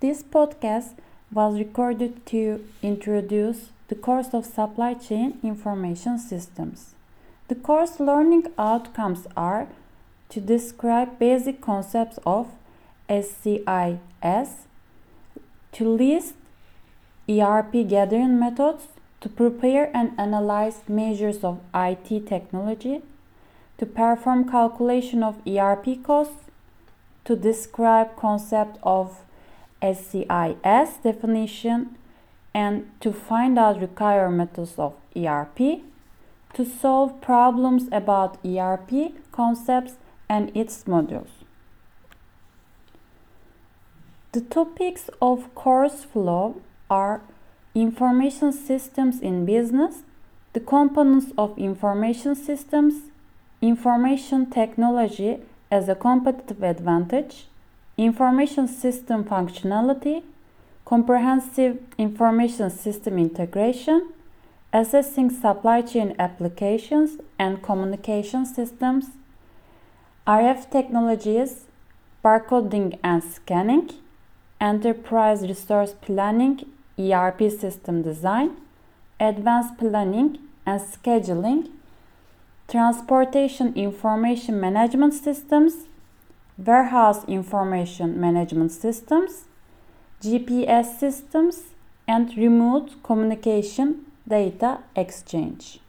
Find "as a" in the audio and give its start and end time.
55.70-55.94